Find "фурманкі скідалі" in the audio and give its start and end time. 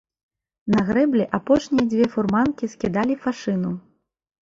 2.17-3.23